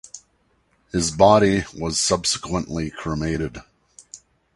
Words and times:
His 0.91 1.11
body 1.11 1.63
was 1.77 2.01
subsequently 2.01 2.89
cremated. 2.89 3.61